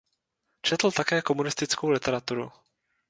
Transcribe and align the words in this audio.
Četl 0.61 0.91
také 0.91 1.21
komunistickou 1.21 1.89
literaturu. 1.89 2.51